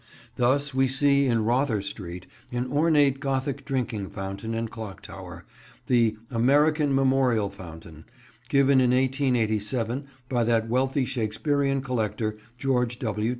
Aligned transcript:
Thus 0.35 0.73
we 0.73 0.87
see 0.87 1.27
in 1.27 1.45
Rother 1.45 1.79
Street 1.83 2.25
an 2.51 2.71
ornate 2.71 3.19
gothic 3.19 3.63
drinking 3.65 4.09
fountain 4.09 4.55
and 4.55 4.67
clock 4.71 5.03
tower, 5.03 5.45
the 5.85 6.17
"American 6.31 6.95
Memorial 6.95 7.51
Fountain," 7.51 8.05
given 8.49 8.81
in 8.81 8.89
1887 8.89 10.07
by 10.27 10.43
that 10.43 10.67
wealthy 10.67 11.05
Shakespearean 11.05 11.81
collector, 11.83 12.35
George 12.57 12.97
W. 12.97 13.29